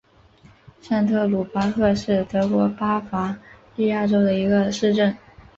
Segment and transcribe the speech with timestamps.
[0.81, 3.37] 上特鲁巴赫是德国巴伐
[3.75, 5.15] 利亚州的一个市镇。